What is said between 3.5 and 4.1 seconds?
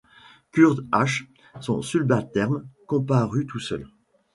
seul.